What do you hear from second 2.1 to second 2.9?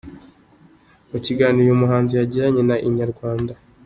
yagiranye na